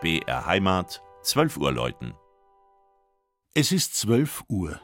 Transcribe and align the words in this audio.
BR 0.00 0.46
Heimat, 0.46 1.02
12 1.24 1.58
Uhr 1.58 1.72
läuten. 1.72 2.14
Es 3.52 3.70
ist 3.70 3.96
12 3.96 4.44
Uhr. 4.48 4.80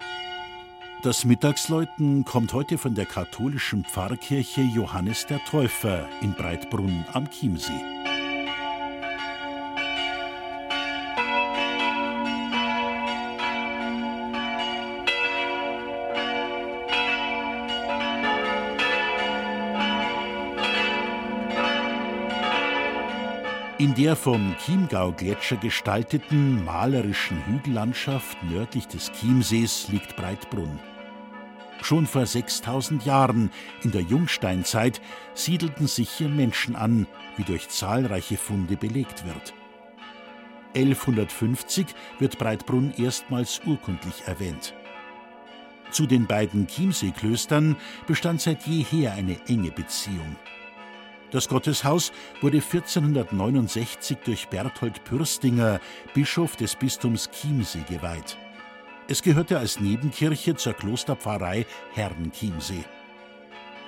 Das 1.02 1.24
Mittagsläuten 1.24 2.26
kommt 2.26 2.52
heute 2.52 2.76
von 2.76 2.94
der 2.94 3.06
katholischen 3.06 3.86
Pfarrkirche 3.86 4.60
Johannes 4.60 5.24
der 5.24 5.42
Täufer 5.46 6.06
in 6.20 6.34
Breitbrunn 6.34 7.06
am 7.14 7.30
Chiemsee. 7.30 8.05
In 23.78 23.94
der 23.94 24.16
vom 24.16 24.56
Chiemgau-Gletscher 24.64 25.58
gestalteten 25.58 26.64
malerischen 26.64 27.44
Hügellandschaft 27.44 28.42
nördlich 28.44 28.88
des 28.88 29.12
Chiemsees 29.12 29.88
liegt 29.88 30.16
Breitbrunn. 30.16 30.78
Schon 31.82 32.06
vor 32.06 32.24
6000 32.24 33.04
Jahren, 33.04 33.50
in 33.82 33.90
der 33.90 34.00
Jungsteinzeit, 34.00 35.02
siedelten 35.34 35.88
sich 35.88 36.08
hier 36.08 36.30
Menschen 36.30 36.74
an, 36.74 37.06
wie 37.36 37.44
durch 37.44 37.68
zahlreiche 37.68 38.38
Funde 38.38 38.78
belegt 38.78 39.26
wird. 39.26 39.52
1150 40.74 41.86
wird 42.18 42.38
Breitbrunn 42.38 42.94
erstmals 42.96 43.60
urkundlich 43.66 44.22
erwähnt. 44.24 44.72
Zu 45.90 46.06
den 46.06 46.26
beiden 46.26 46.66
Chiemseeklöstern 46.66 47.76
bestand 48.06 48.40
seit 48.40 48.66
jeher 48.66 49.12
eine 49.12 49.36
enge 49.48 49.70
Beziehung. 49.70 50.36
Das 51.36 51.48
Gotteshaus 51.48 52.12
wurde 52.40 52.62
1469 52.62 54.16
durch 54.24 54.48
Berthold 54.48 55.04
Pürstinger, 55.04 55.80
Bischof 56.14 56.56
des 56.56 56.76
Bistums 56.76 57.30
Chiemsee, 57.30 57.84
geweiht. 57.86 58.38
Es 59.06 59.20
gehörte 59.20 59.58
als 59.58 59.78
Nebenkirche 59.78 60.54
zur 60.54 60.72
Klosterpfarrei 60.72 61.66
Herrenchiemsee. 61.92 62.86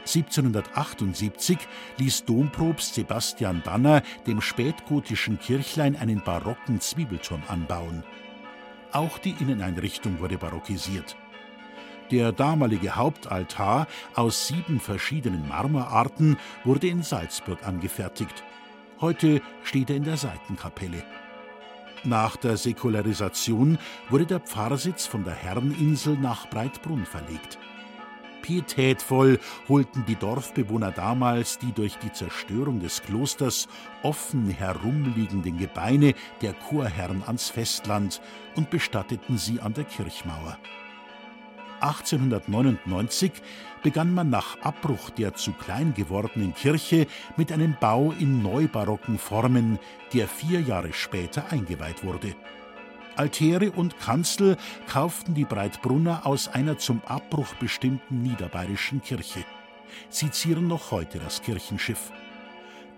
1778 0.01 1.57
ließ 1.97 2.27
Dompropst 2.27 2.97
Sebastian 2.97 3.63
Danner 3.65 4.03
dem 4.27 4.43
spätgotischen 4.43 5.39
Kirchlein 5.39 5.97
einen 5.97 6.23
barocken 6.23 6.83
Zwiebelturm 6.83 7.41
anbauen. 7.49 8.05
Auch 8.93 9.17
die 9.17 9.35
Inneneinrichtung 9.41 10.21
wurde 10.21 10.37
barockisiert. 10.37 11.17
Der 12.11 12.33
damalige 12.33 12.97
Hauptaltar 12.97 13.87
aus 14.15 14.49
sieben 14.49 14.81
verschiedenen 14.81 15.47
Marmorarten 15.47 16.39
wurde 16.65 16.89
in 16.89 17.03
Salzburg 17.03 17.67
angefertigt. 17.67 18.45
Heute 19.01 19.43
steht 19.63 19.91
er 19.91 19.97
in 19.97 20.05
der 20.05 20.17
Seitenkapelle. 20.17 21.05
Nach 22.05 22.37
der 22.37 22.57
Säkularisation 22.57 23.79
wurde 24.09 24.25
der 24.25 24.41
Pfarrsitz 24.41 25.05
von 25.07 25.25
der 25.25 25.35
Herreninsel 25.35 26.17
nach 26.17 26.49
Breitbrunn 26.49 27.05
verlegt. 27.05 27.59
Pietätvoll 28.41 29.39
holten 29.69 30.07
die 30.07 30.17
Dorfbewohner 30.17 30.93
damals 30.93 31.59
die 31.59 31.73
durch 31.73 31.97
die 31.99 32.13
Zerstörung 32.13 32.81
des 32.81 33.03
Klosters 33.03 33.69
offen 34.03 34.49
herumliegenden 34.49 35.59
Gebeine 35.59 36.15
der 36.41 36.55
Chorherren 36.55 37.23
ans 37.27 37.51
Festland 37.51 38.23
und 38.57 38.71
bestatteten 38.71 39.37
sie 39.37 39.61
an 39.61 39.75
der 39.75 39.85
Kirchmauer. 39.85 40.57
1899 41.81 43.33
begann 43.83 44.13
man 44.13 44.31
nach 44.31 44.61
Abbruch 44.63 45.11
der 45.11 45.35
zu 45.35 45.53
klein 45.53 45.95
gewordenen 45.95 46.55
Kirche 46.55 47.07
mit 47.37 47.53
einem 47.53 47.77
Bau 47.81 48.13
in 48.19 48.43
neubarocken 48.43 49.19
Formen, 49.19 49.79
der 50.13 50.29
vier 50.29 50.61
Jahre 50.61 50.93
später 50.93 51.51
eingeweiht 51.51 52.05
wurde. 52.05 52.35
Altäre 53.17 53.73
und 53.73 53.99
Kanzel 53.99 54.57
kauften 54.87 55.35
die 55.35 55.45
Breitbrunner 55.45 56.25
aus 56.25 56.49
einer 56.49 56.79
zum 56.79 57.03
Abbruch 57.05 57.55
bestimmten 57.55 58.23
niederbayerischen 58.23 59.03
Kirche. 59.03 59.45
Sie 60.09 60.31
zieren 60.31 60.69
noch 60.69 60.93
heute 60.93 61.19
das 61.19 61.43
Kirchenschiff. 61.43 62.13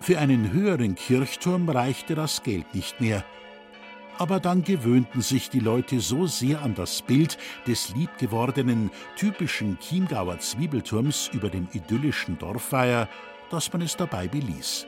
Für 0.00 0.18
einen 0.18 0.52
höheren 0.52 0.94
Kirchturm 0.94 1.68
reichte 1.68 2.14
das 2.14 2.42
Geld 2.42 2.74
nicht 2.74 3.00
mehr 3.00 3.24
aber 4.20 4.38
dann 4.38 4.62
gewöhnten 4.62 5.22
sich 5.22 5.48
die 5.48 5.60
Leute 5.60 5.98
so 5.98 6.26
sehr 6.26 6.60
an 6.60 6.74
das 6.74 7.00
Bild 7.00 7.38
des 7.66 7.94
liebgewordenen, 7.94 8.90
typischen 9.16 9.78
Chiemgauer 9.80 10.38
Zwiebelturms 10.38 11.30
über 11.32 11.48
dem 11.48 11.66
idyllischen 11.72 12.36
Dorfweiher, 12.36 13.08
dass 13.48 13.72
man 13.72 13.80
es 13.80 13.96
dabei 13.96 14.28
beließ. 14.28 14.86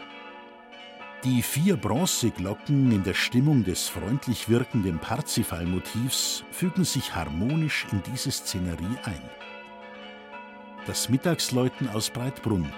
Die 1.25 1.41
vier 1.41 1.79
Bronzeglocken 1.79 2.93
in 2.93 3.05
der 3.05 3.15
Stimmung 3.15 3.65
des 3.65 3.89
freundlich 3.89 4.51
wirkenden 4.51 4.99
Parzifal-Motivs 4.99 6.45
fügen 6.51 6.85
sich 6.85 7.15
harmonisch 7.15 7.87
in 7.91 8.03
diese 8.13 8.31
Szenerie 8.31 8.99
ein. 9.05 9.23
Das 10.87 11.09
Mittagsläuten 11.09 11.89
aus 11.89 12.11
Breitbrunn 12.11 12.71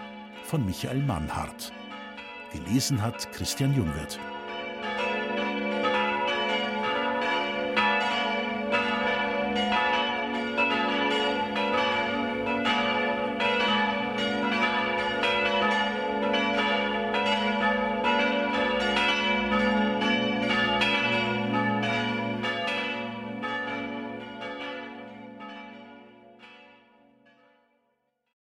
von 0.44 0.64
Michael 0.64 1.02
Mannhardt. 1.02 1.72
Gelesen 2.52 3.02
hat 3.02 3.32
Christian 3.32 3.74
Jungwirth. 3.74 4.20